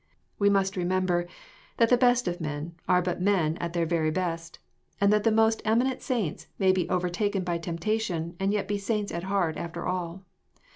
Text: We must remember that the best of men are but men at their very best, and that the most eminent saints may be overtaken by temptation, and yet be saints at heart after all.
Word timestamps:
We 0.39 0.49
must 0.49 0.77
remember 0.77 1.27
that 1.77 1.89
the 1.89 1.95
best 1.95 2.27
of 2.27 2.41
men 2.41 2.73
are 2.89 3.03
but 3.03 3.21
men 3.21 3.55
at 3.57 3.73
their 3.73 3.85
very 3.85 4.09
best, 4.09 4.57
and 4.99 5.13
that 5.13 5.23
the 5.23 5.31
most 5.31 5.61
eminent 5.63 6.01
saints 6.01 6.47
may 6.57 6.71
be 6.71 6.89
overtaken 6.89 7.43
by 7.43 7.59
temptation, 7.59 8.35
and 8.39 8.51
yet 8.51 8.67
be 8.67 8.79
saints 8.79 9.11
at 9.11 9.25
heart 9.25 9.57
after 9.57 9.85
all. 9.85 10.23